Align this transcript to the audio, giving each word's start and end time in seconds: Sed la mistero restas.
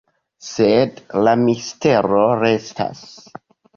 Sed 0.45 0.97
la 1.27 1.35
mistero 1.43 2.23
restas. 2.41 3.05